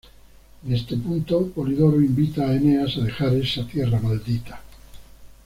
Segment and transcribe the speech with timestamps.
[0.65, 4.59] En este punto Polidoro invita a Eneas a dejar esa tierra maldita.